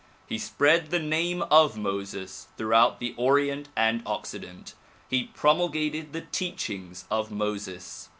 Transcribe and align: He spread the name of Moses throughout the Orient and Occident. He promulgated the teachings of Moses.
He 0.27 0.39
spread 0.39 0.89
the 0.89 0.97
name 0.97 1.43
of 1.51 1.77
Moses 1.77 2.47
throughout 2.57 2.99
the 2.99 3.13
Orient 3.17 3.69
and 3.75 4.01
Occident. 4.03 4.73
He 5.07 5.25
promulgated 5.25 6.11
the 6.11 6.21
teachings 6.21 7.05
of 7.11 7.29
Moses. 7.29 8.09